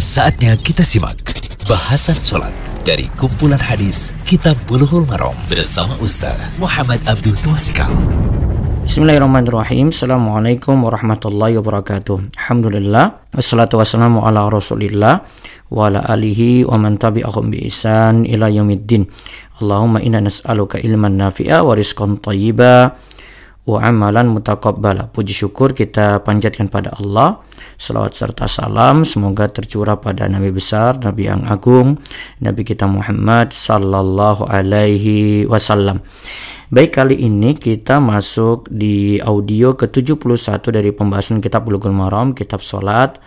Saatnya 0.00 0.56
kita 0.56 0.80
simak 0.80 1.20
bahasan 1.68 2.16
sholat 2.16 2.56
dari 2.88 3.04
kumpulan 3.20 3.60
hadis 3.60 4.16
Kitab 4.24 4.56
Bulughul 4.64 5.04
Maram 5.04 5.36
bersama 5.44 5.92
Ustaz 6.00 6.40
Muhammad 6.56 7.04
Abdul 7.04 7.36
Twasikal. 7.44 7.92
Bismillahirrahmanirrahim. 8.88 9.92
Assalamualaikum 9.92 10.80
warahmatullahi 10.88 11.60
wabarakatuh. 11.60 12.32
Alhamdulillah. 12.32 13.28
Wassalatu 13.36 13.76
wassalamu 13.76 14.24
ala 14.24 14.48
rasulillah 14.48 15.20
wa 15.68 15.92
ala 15.92 16.00
alihi 16.08 16.64
wa 16.64 16.80
man 16.80 16.96
tabi'ahum 16.96 17.52
bi 17.52 17.68
ihsan 17.68 18.24
ila 18.24 18.48
yaumiddin. 18.48 19.04
Allahumma 19.60 20.00
inna 20.00 20.24
nas'aluka 20.24 20.80
ilman 20.80 21.20
nafi'a 21.20 21.60
wa 21.60 21.76
rizqan 21.76 22.16
thayyiba 22.24 22.96
wa 23.68 23.78
amalan 23.84 24.32
mutaqabbala. 24.32 25.12
Puji 25.12 25.36
syukur 25.36 25.76
kita 25.76 26.24
panjatkan 26.24 26.72
pada 26.72 26.96
Allah. 26.96 27.44
Salawat 27.80 28.12
serta 28.16 28.44
salam 28.48 29.08
semoga 29.08 29.48
tercurah 29.48 30.00
pada 30.00 30.28
Nabi 30.28 30.52
besar, 30.52 31.00
Nabi 31.00 31.28
yang 31.28 31.44
agung, 31.48 32.00
Nabi 32.40 32.64
kita 32.64 32.88
Muhammad 32.88 33.52
sallallahu 33.52 34.48
alaihi 34.48 35.44
wasallam. 35.48 36.00
Baik 36.70 37.00
kali 37.00 37.20
ini 37.20 37.56
kita 37.56 37.98
masuk 37.98 38.68
di 38.70 39.18
audio 39.20 39.74
ke-71 39.74 40.60
dari 40.70 40.94
pembahasan 40.94 41.42
kitab 41.42 41.66
Bulughul 41.66 41.92
Maram, 41.92 42.32
kitab 42.36 42.62
salat. 42.62 43.18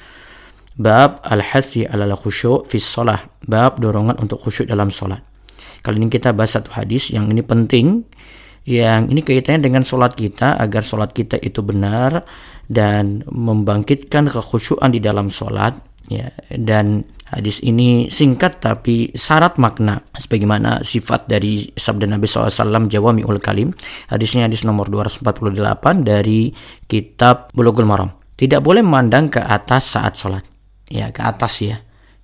Bab 0.73 1.21
al-hathi 1.21 1.85
ala 1.85 2.09
khusyuk 2.17 2.65
fi 2.65 2.81
shalah, 2.81 3.21
bab 3.45 3.77
dorongan 3.77 4.17
untuk 4.17 4.41
khusyuk 4.41 4.65
dalam 4.65 4.89
salat. 4.89 5.21
Kali 5.83 6.01
ini 6.01 6.09
kita 6.09 6.33
bahas 6.33 6.57
satu 6.57 6.73
hadis 6.73 7.11
yang 7.11 7.29
ini 7.29 7.43
penting 7.43 8.07
yang 8.63 9.11
ini 9.11 9.19
kaitannya 9.23 9.67
dengan 9.67 9.83
sholat 9.83 10.15
kita 10.15 10.55
agar 10.55 10.79
sholat 10.79 11.11
kita 11.11 11.35
itu 11.43 11.59
benar 11.59 12.23
dan 12.71 13.27
membangkitkan 13.27 14.31
kekhusyuan 14.31 14.95
di 14.95 15.03
dalam 15.03 15.27
sholat 15.27 15.75
ya. 16.07 16.31
Dan 16.47 17.03
hadis 17.27 17.59
ini 17.59 18.07
singkat 18.07 18.63
tapi 18.63 19.11
syarat 19.11 19.59
makna 19.59 19.99
sebagaimana 20.15 20.79
sifat 20.87 21.27
dari 21.27 21.75
sabda 21.75 22.07
Nabi 22.07 22.23
SAW 22.23 22.87
Jawami'ul 22.87 23.43
Kalim. 23.43 23.75
Hadisnya 24.07 24.47
hadis 24.47 24.63
nomor 24.63 24.87
248 24.87 25.27
dari 26.07 26.55
kitab 26.87 27.51
Bulughul 27.51 27.83
Maram. 27.83 28.15
Tidak 28.39 28.63
boleh 28.63 28.79
memandang 28.79 29.27
ke 29.27 29.43
atas 29.43 29.93
saat 29.99 30.15
sholat 30.15 30.43
ya 30.87 31.11
ke 31.11 31.19
atas 31.19 31.59
ya. 31.59 31.77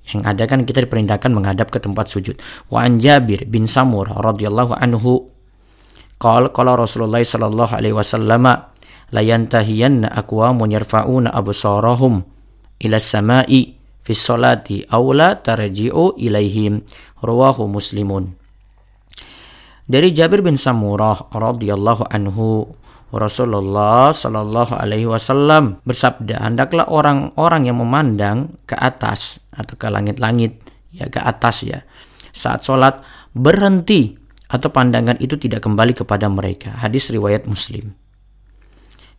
Yang 0.10 0.22
ada 0.26 0.44
kan 0.50 0.60
kita 0.66 0.88
diperintahkan 0.90 1.30
menghadap 1.30 1.70
ke 1.70 1.78
tempat 1.78 2.10
sujud. 2.10 2.40
Wa 2.72 2.88
an 2.88 2.98
Jabir 2.98 3.46
bin 3.46 3.70
Samur 3.70 4.10
radhiyallahu 4.10 4.74
anhu 4.74 5.30
Qal 6.20 6.52
qala 6.52 6.76
Rasulullah 6.76 7.24
sallallahu 7.24 7.80
alaihi 7.80 7.96
wasallam 7.96 8.44
la 9.10 9.22
yantahiyanna 9.24 10.12
aqwamun 10.12 10.68
yarfa'una 10.68 11.32
absarahum 11.32 12.28
ila 12.84 12.98
samai 13.00 13.80
fi 14.04 14.12
sholati 14.12 14.84
aw 14.84 15.04
la 15.16 15.40
tarji'u 15.40 16.20
ilaihim. 16.20 16.84
Rawahu 17.24 17.72
muslimun. 17.72 18.36
Dari 19.90 20.14
Jabir 20.14 20.46
bin 20.46 20.60
Samurah 20.60 21.34
radhiyallahu 21.34 22.12
anhu 22.14 22.78
Rasulullah 23.10 24.14
Shallallahu 24.14 24.78
Alaihi 24.78 25.10
Wasallam 25.10 25.82
bersabda, 25.82 26.46
hendaklah 26.46 26.86
orang-orang 26.86 27.66
yang 27.66 27.82
memandang 27.82 28.54
ke 28.70 28.78
atas 28.78 29.50
atau 29.50 29.74
ke 29.74 29.90
langit-langit, 29.90 30.62
ya 30.94 31.10
ke 31.10 31.18
atas 31.18 31.66
ya, 31.66 31.82
saat 32.30 32.62
sholat 32.62 33.02
berhenti 33.34 34.14
atau 34.50 34.74
pandangan 34.74 35.22
itu 35.22 35.38
tidak 35.38 35.62
kembali 35.62 35.94
kepada 35.94 36.26
mereka. 36.26 36.74
Hadis 36.74 37.14
riwayat 37.14 37.46
Muslim. 37.46 37.94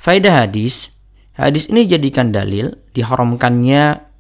Faedah 0.03 0.45
hadis, 0.45 0.99
hadis 1.39 1.71
ini 1.71 1.87
jadikan 1.87 2.35
dalil 2.35 2.75
diharamkannya 2.93 4.11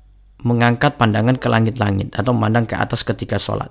mengangkat 0.46 0.96
pandangan 0.96 1.36
ke 1.36 1.50
langit-langit 1.50 2.14
atau 2.14 2.30
memandang 2.30 2.64
ke 2.64 2.78
atas 2.78 3.02
ketika 3.02 3.36
sholat. 3.36 3.68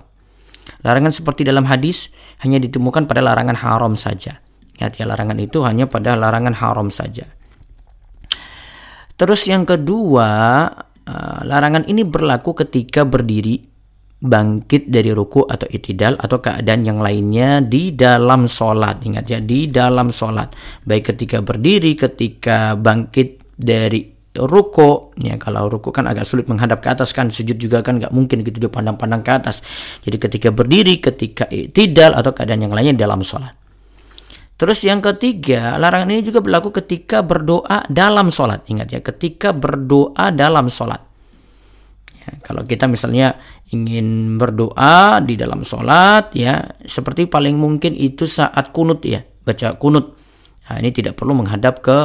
Larangan 0.84 1.10
seperti 1.10 1.42
dalam 1.48 1.66
hadis 1.66 2.12
hanya 2.44 2.60
ditemukan 2.60 3.08
pada 3.08 3.24
larangan 3.24 3.56
haram 3.56 3.94
saja. 3.96 4.38
Ingat 4.76 5.00
ya, 5.00 5.04
larangan 5.08 5.38
itu 5.40 5.64
hanya 5.64 5.88
pada 5.88 6.14
larangan 6.14 6.54
haram 6.56 6.88
saja. 6.92 7.26
Terus 9.16 9.44
yang 9.44 9.68
kedua, 9.68 10.28
eh, 11.04 11.40
larangan 11.44 11.84
ini 11.84 12.04
berlaku 12.06 12.56
ketika 12.64 13.04
berdiri 13.04 13.69
bangkit 14.20 14.92
dari 14.92 15.16
ruku 15.16 15.48
atau 15.48 15.64
itidal 15.66 16.20
atau 16.20 16.44
keadaan 16.44 16.84
yang 16.84 17.00
lainnya 17.00 17.64
di 17.64 17.96
dalam 17.96 18.44
sholat. 18.44 19.00
Ingat 19.00 19.24
ya, 19.32 19.40
di 19.40 19.66
dalam 19.72 20.12
sholat. 20.12 20.52
Baik 20.84 21.16
ketika 21.16 21.40
berdiri, 21.40 21.96
ketika 21.96 22.76
bangkit 22.76 23.40
dari 23.56 24.20
ruko 24.38 25.10
ya 25.18 25.34
kalau 25.42 25.66
ruko 25.66 25.90
kan 25.90 26.06
agak 26.06 26.22
sulit 26.22 26.46
menghadap 26.46 26.78
ke 26.78 26.88
atas 26.94 27.10
kan 27.10 27.34
sujud 27.34 27.58
juga 27.58 27.82
kan 27.82 27.98
nggak 27.98 28.14
mungkin 28.14 28.46
gitu 28.46 28.62
dia 28.62 28.70
pandang-pandang 28.70 29.26
ke 29.26 29.30
atas 29.34 29.58
jadi 30.06 30.16
ketika 30.22 30.48
berdiri 30.54 31.02
ketika 31.02 31.50
itidal 31.50 32.14
atau 32.14 32.30
keadaan 32.30 32.62
yang 32.62 32.70
lainnya 32.70 32.94
dalam 32.94 33.26
sholat 33.26 33.50
terus 34.54 34.86
yang 34.86 35.02
ketiga 35.02 35.74
larangan 35.82 36.14
ini 36.14 36.22
juga 36.22 36.38
berlaku 36.38 36.70
ketika 36.70 37.26
berdoa 37.26 37.90
dalam 37.90 38.30
sholat 38.30 38.62
ingat 38.70 38.88
ya 38.94 39.00
ketika 39.02 39.50
berdoa 39.50 40.30
dalam 40.30 40.70
sholat 40.70 41.09
Kalau 42.40 42.62
kita 42.64 42.86
misalnya 42.86 43.34
ingin 43.74 44.38
berdoa 44.38 45.18
di 45.24 45.34
dalam 45.34 45.66
sholat, 45.66 46.30
ya 46.34 46.62
seperti 46.86 47.26
paling 47.26 47.58
mungkin 47.58 47.98
itu 47.98 48.30
saat 48.30 48.70
kunut 48.70 49.02
ya, 49.02 49.26
baca 49.42 49.74
kunut. 49.76 50.14
Nah, 50.70 50.78
ini 50.78 50.94
tidak 50.94 51.18
perlu 51.18 51.34
menghadap 51.34 51.82
ke 51.82 51.98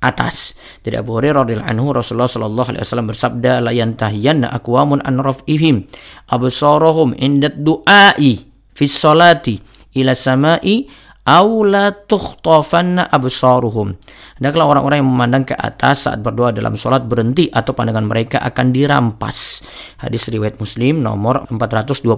atas. 0.00 0.56
Tidak 0.80 1.04
boleh 1.04 1.32
radhiyallahu 1.32 1.68
anhu 1.68 1.92
Rasulullah 1.92 2.28
sallallahu 2.28 2.68
alaihi 2.72 2.84
wasallam 2.84 3.08
bersabda 3.12 3.52
la 3.60 3.72
yantahiyanna 3.72 4.48
aqwamun 4.48 5.04
an 5.04 5.20
raf'ihim 5.20 5.84
absarahum 6.32 7.12
inda 7.20 7.52
du'ai 7.52 8.48
fi 8.72 8.84
sholati 8.88 9.60
ila 10.00 10.16
samai 10.16 10.88
aula 11.30 11.94
tukhtafanna 11.94 13.06
absaruhum. 13.06 13.94
Hendaklah 14.42 14.66
orang-orang 14.66 14.98
yang 14.98 15.10
memandang 15.14 15.44
ke 15.46 15.54
atas 15.54 16.10
saat 16.10 16.18
berdoa 16.18 16.50
dalam 16.50 16.74
sholat 16.74 17.06
berhenti 17.06 17.46
atau 17.46 17.70
pandangan 17.70 18.02
mereka 18.02 18.42
akan 18.42 18.74
dirampas. 18.74 19.62
Hadis 20.02 20.26
riwayat 20.26 20.58
Muslim 20.58 21.06
nomor 21.06 21.46
429. 21.46 22.10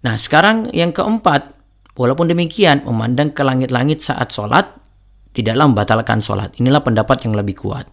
Nah, 0.00 0.16
sekarang 0.16 0.72
yang 0.72 0.96
keempat, 0.96 1.52
walaupun 2.00 2.32
demikian 2.32 2.88
memandang 2.88 3.36
ke 3.36 3.44
langit-langit 3.44 4.00
saat 4.00 4.32
sholat 4.32 4.64
tidaklah 5.36 5.68
membatalkan 5.68 6.24
sholat. 6.24 6.56
Inilah 6.56 6.80
pendapat 6.80 7.28
yang 7.28 7.36
lebih 7.36 7.60
kuat. 7.60 7.84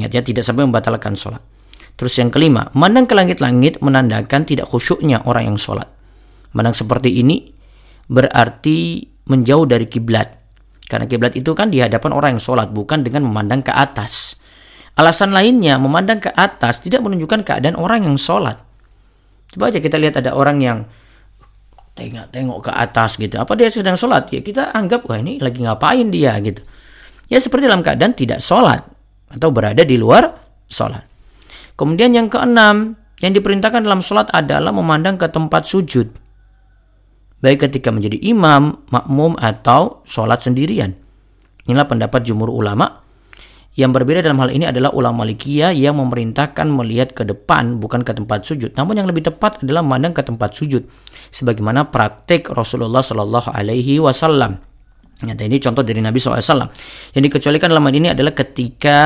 Ingat 0.00 0.10
ya, 0.14 0.22
tidak 0.24 0.46
sampai 0.46 0.64
membatalkan 0.64 1.18
sholat. 1.18 1.42
Terus 1.98 2.14
yang 2.16 2.30
kelima, 2.30 2.70
memandang 2.72 3.10
ke 3.10 3.14
langit-langit 3.18 3.82
menandakan 3.82 4.46
tidak 4.46 4.70
khusyuknya 4.70 5.26
orang 5.26 5.52
yang 5.52 5.58
sholat. 5.58 5.90
Memandang 6.54 6.78
seperti 6.78 7.18
ini 7.18 7.50
berarti 8.08 9.04
menjauh 9.28 9.68
dari 9.68 9.86
kiblat. 9.86 10.34
Karena 10.88 11.04
kiblat 11.04 11.36
itu 11.36 11.52
kan 11.52 11.68
di 11.68 11.84
hadapan 11.84 12.16
orang 12.16 12.30
yang 12.36 12.42
sholat, 12.42 12.72
bukan 12.72 13.04
dengan 13.04 13.28
memandang 13.28 13.60
ke 13.60 13.70
atas. 13.70 14.40
Alasan 14.96 15.30
lainnya, 15.30 15.76
memandang 15.76 16.18
ke 16.18 16.32
atas 16.32 16.82
tidak 16.82 17.04
menunjukkan 17.04 17.44
keadaan 17.44 17.76
orang 17.76 18.08
yang 18.08 18.16
sholat. 18.16 18.58
Coba 19.52 19.70
aja 19.70 19.78
kita 19.78 20.00
lihat 20.00 20.18
ada 20.18 20.34
orang 20.34 20.58
yang 20.58 20.78
tengok-tengok 21.94 22.58
ke 22.66 22.72
atas 22.72 23.20
gitu. 23.20 23.36
Apa 23.36 23.54
dia 23.54 23.68
sedang 23.68 23.94
sholat? 24.00 24.32
Ya 24.32 24.40
kita 24.40 24.72
anggap, 24.72 25.06
wah 25.06 25.20
ini 25.20 25.38
lagi 25.38 25.62
ngapain 25.62 26.08
dia 26.08 26.34
gitu. 26.40 26.64
Ya 27.28 27.38
seperti 27.38 27.68
dalam 27.68 27.84
keadaan 27.84 28.16
tidak 28.16 28.40
sholat. 28.40 28.80
Atau 29.28 29.52
berada 29.52 29.84
di 29.84 30.00
luar 30.00 30.24
sholat. 30.72 31.04
Kemudian 31.76 32.16
yang 32.16 32.32
keenam, 32.32 32.96
yang 33.20 33.36
diperintahkan 33.36 33.84
dalam 33.84 34.00
sholat 34.00 34.32
adalah 34.32 34.72
memandang 34.72 35.20
ke 35.20 35.28
tempat 35.28 35.68
sujud 35.68 36.27
baik 37.42 37.70
ketika 37.70 37.94
menjadi 37.94 38.18
imam, 38.22 38.82
makmum, 38.90 39.38
atau 39.38 40.02
sholat 40.02 40.42
sendirian. 40.42 40.94
Inilah 41.68 41.86
pendapat 41.86 42.24
jumur 42.24 42.50
ulama. 42.50 43.04
Yang 43.78 43.94
berbeda 43.94 44.26
dalam 44.26 44.42
hal 44.42 44.50
ini 44.50 44.66
adalah 44.66 44.90
ulama 44.90 45.22
Malikiyah 45.22 45.70
yang 45.70 46.02
memerintahkan 46.02 46.66
melihat 46.66 47.14
ke 47.14 47.22
depan 47.22 47.78
bukan 47.78 48.02
ke 48.02 48.10
tempat 48.10 48.42
sujud. 48.42 48.74
Namun 48.74 48.98
yang 48.98 49.06
lebih 49.06 49.30
tepat 49.30 49.62
adalah 49.62 49.86
memandang 49.86 50.18
ke 50.18 50.22
tempat 50.26 50.50
sujud. 50.50 50.82
Sebagaimana 51.30 51.86
praktik 51.86 52.50
Rasulullah 52.50 53.06
Shallallahu 53.06 53.54
Alaihi 53.54 54.02
Wasallam. 54.02 54.58
Nyata 55.18 55.42
ini 55.46 55.58
contoh 55.58 55.82
dari 55.82 55.98
Nabi 55.98 56.18
SAW. 56.22 56.70
Yang 57.14 57.22
dikecualikan 57.30 57.70
dalam 57.74 57.86
hal 57.86 57.94
ini 57.94 58.08
adalah 58.14 58.34
ketika 58.34 59.02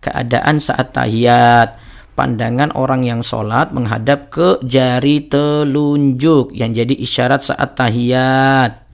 keadaan 0.00 0.60
saat 0.60 0.92
tahiyat 0.92 1.77
pandangan 2.18 2.74
orang 2.74 3.06
yang 3.06 3.22
sholat 3.22 3.70
menghadap 3.70 4.34
ke 4.34 4.58
jari 4.66 5.30
telunjuk 5.30 6.50
yang 6.50 6.74
jadi 6.74 6.90
isyarat 6.98 7.46
saat 7.46 7.78
tahiyat. 7.78 8.90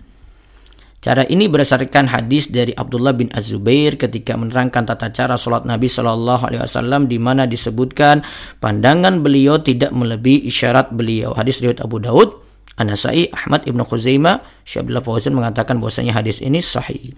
Cara 1.01 1.25
ini 1.29 1.49
berdasarkan 1.49 2.09
hadis 2.09 2.49
dari 2.49 2.73
Abdullah 2.73 3.13
bin 3.17 3.29
Az-Zubair 3.33 3.97
ketika 3.97 4.37
menerangkan 4.37 4.89
tata 4.89 5.13
cara 5.13 5.37
sholat 5.37 5.65
Nabi 5.65 5.89
Shallallahu 5.89 6.49
Alaihi 6.49 6.65
Wasallam 6.65 7.09
di 7.09 7.21
mana 7.21 7.45
disebutkan 7.45 8.25
pandangan 8.61 9.21
beliau 9.21 9.61
tidak 9.61 9.93
melebihi 9.93 10.49
isyarat 10.49 10.93
beliau. 10.93 11.37
Hadis 11.37 11.61
riwayat 11.61 11.85
Abu 11.85 12.01
Daud, 12.01 12.41
Anasai, 12.81 13.29
Ahmad 13.37 13.69
ibnu 13.69 13.85
Khuzaimah, 13.85 14.65
Syabdullah 14.65 15.05
Fauzan 15.05 15.37
mengatakan 15.37 15.77
bahwasanya 15.77 16.17
hadis 16.17 16.41
ini 16.41 16.65
sahih. 16.65 17.13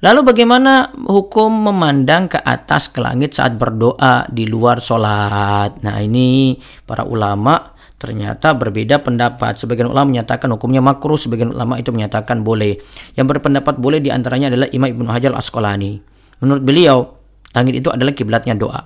Lalu 0.00 0.20
bagaimana 0.32 0.96
hukum 0.96 1.68
memandang 1.68 2.32
ke 2.32 2.40
atas 2.40 2.88
ke 2.88 3.04
langit 3.04 3.36
saat 3.36 3.60
berdoa 3.60 4.24
di 4.32 4.48
luar 4.48 4.80
sholat? 4.80 5.84
Nah 5.84 6.00
ini 6.00 6.56
para 6.88 7.04
ulama 7.04 7.76
ternyata 8.00 8.56
berbeda 8.56 9.04
pendapat. 9.04 9.60
Sebagian 9.60 9.92
ulama 9.92 10.08
menyatakan 10.08 10.48
hukumnya 10.56 10.80
makruh, 10.80 11.20
sebagian 11.20 11.52
ulama 11.52 11.76
itu 11.76 11.92
menyatakan 11.92 12.40
boleh. 12.40 12.80
Yang 13.12 13.26
berpendapat 13.36 13.76
boleh 13.76 14.00
di 14.00 14.08
antaranya 14.08 14.48
adalah 14.48 14.72
Imam 14.72 14.88
Ibnu 14.88 15.04
Hajar 15.12 15.36
Asqalani. 15.36 16.00
Menurut 16.40 16.64
beliau, 16.64 17.20
langit 17.52 17.84
itu 17.84 17.92
adalah 17.92 18.16
kiblatnya 18.16 18.56
doa. 18.56 18.80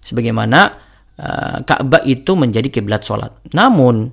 Sebagaimana 0.00 0.58
uh, 1.20 1.60
Ka'bah 1.60 2.00
itu 2.08 2.32
menjadi 2.32 2.72
kiblat 2.72 3.04
sholat. 3.04 3.36
Namun, 3.52 4.08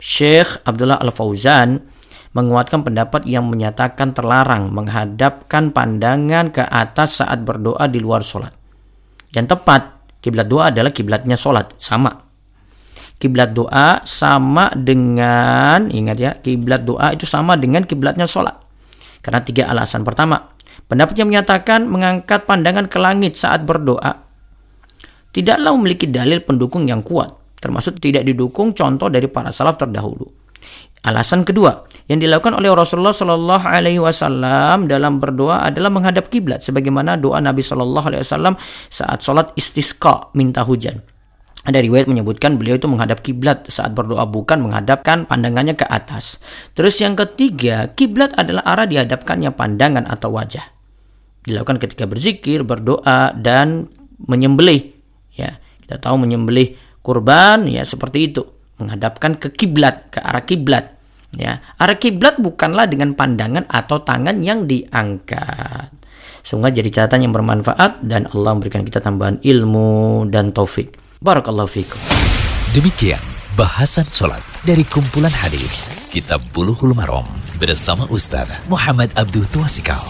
Syekh 0.00 0.64
Abdullah 0.64 0.96
Al-Fauzan 1.04 1.95
menguatkan 2.36 2.84
pendapat 2.84 3.24
yang 3.24 3.48
menyatakan 3.48 4.12
terlarang 4.12 4.68
menghadapkan 4.68 5.72
pandangan 5.72 6.52
ke 6.52 6.60
atas 6.60 7.24
saat 7.24 7.40
berdoa 7.40 7.88
di 7.88 7.96
luar 7.96 8.20
sholat. 8.20 8.52
Yang 9.32 9.56
tepat, 9.56 9.96
kiblat 10.20 10.44
doa 10.44 10.68
adalah 10.68 10.92
kiblatnya 10.92 11.40
sholat, 11.40 11.72
sama. 11.80 12.28
Kiblat 13.16 13.56
doa 13.56 14.04
sama 14.04 14.68
dengan, 14.76 15.88
ingat 15.88 16.16
ya, 16.20 16.36
kiblat 16.36 16.84
doa 16.84 17.16
itu 17.16 17.24
sama 17.24 17.56
dengan 17.56 17.88
kiblatnya 17.88 18.28
sholat. 18.28 18.60
Karena 19.24 19.40
tiga 19.40 19.72
alasan. 19.72 20.04
Pertama, 20.04 20.52
pendapat 20.92 21.16
yang 21.16 21.32
menyatakan 21.32 21.88
mengangkat 21.88 22.44
pandangan 22.44 22.84
ke 22.84 23.00
langit 23.00 23.40
saat 23.40 23.64
berdoa 23.64 24.28
tidaklah 25.32 25.72
memiliki 25.76 26.08
dalil 26.08 26.44
pendukung 26.44 26.84
yang 26.88 27.00
kuat, 27.00 27.32
termasuk 27.60 28.00
tidak 28.00 28.24
didukung 28.24 28.76
contoh 28.76 29.08
dari 29.08 29.28
para 29.28 29.52
salaf 29.52 29.76
terdahulu. 29.80 30.24
Alasan 31.06 31.46
kedua 31.46 31.86
yang 32.10 32.18
dilakukan 32.18 32.58
oleh 32.58 32.66
Rasulullah 32.74 33.14
Shallallahu 33.14 33.62
Alaihi 33.62 34.02
Wasallam 34.02 34.90
dalam 34.90 35.22
berdoa 35.22 35.62
adalah 35.62 35.86
menghadap 35.86 36.26
kiblat, 36.26 36.66
sebagaimana 36.66 37.14
doa 37.14 37.38
Nabi 37.38 37.62
Shallallahu 37.62 38.10
Alaihi 38.10 38.26
Wasallam 38.26 38.58
saat 38.90 39.22
sholat 39.22 39.54
istisqa 39.54 40.34
minta 40.34 40.66
hujan. 40.66 41.06
Ada 41.66 41.82
riwayat 41.82 42.06
menyebutkan 42.06 42.58
beliau 42.58 42.78
itu 42.78 42.86
menghadap 42.86 43.26
kiblat 43.26 43.66
saat 43.70 43.90
berdoa 43.90 44.22
bukan 44.26 44.62
menghadapkan 44.66 45.26
pandangannya 45.26 45.74
ke 45.74 45.86
atas. 45.86 46.38
Terus 46.78 46.98
yang 47.02 47.18
ketiga, 47.18 47.90
kiblat 47.94 48.34
adalah 48.38 48.62
arah 48.66 48.86
dihadapkannya 48.86 49.50
pandangan 49.54 50.06
atau 50.06 50.30
wajah. 50.34 50.62
Dilakukan 51.42 51.82
ketika 51.82 52.06
berzikir, 52.06 52.62
berdoa 52.62 53.34
dan 53.34 53.90
menyembelih. 54.26 54.94
Ya, 55.34 55.58
kita 55.82 56.02
tahu 56.02 56.22
menyembelih 56.22 56.78
kurban 57.02 57.66
ya 57.66 57.82
seperti 57.82 58.30
itu, 58.30 58.46
menghadapkan 58.78 59.34
ke 59.34 59.50
kiblat, 59.54 60.10
ke 60.14 60.18
arah 60.22 60.42
kiblat. 60.46 60.95
Ya, 61.36 61.60
arah 61.76 62.00
kiblat 62.00 62.40
bukanlah 62.40 62.88
dengan 62.88 63.12
pandangan 63.12 63.68
atau 63.68 64.00
tangan 64.00 64.40
yang 64.40 64.64
diangkat. 64.64 65.92
Semoga 66.40 66.72
jadi 66.72 66.88
catatan 66.88 67.28
yang 67.28 67.34
bermanfaat 67.36 68.06
dan 68.06 68.30
Allah 68.32 68.56
memberikan 68.56 68.86
kita 68.86 69.02
tambahan 69.02 69.42
ilmu 69.44 70.24
dan 70.32 70.54
taufik. 70.54 70.96
Barakallahu 71.20 71.68
fikum. 71.68 72.00
Demikian 72.72 73.20
bahasan 73.56 74.06
solat 74.08 74.44
dari 74.62 74.84
kumpulan 74.84 75.32
hadis 75.32 76.06
Kitab 76.12 76.44
Bulughul 76.52 76.92
Maram 76.92 77.24
bersama 77.56 78.04
Ustaz 78.12 78.46
Muhammad 78.68 79.12
Abdul 79.16 79.48
Tuasikal. 79.48 80.04